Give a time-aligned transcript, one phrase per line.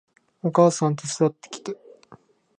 [0.41, 1.77] お母さん手伝ってきて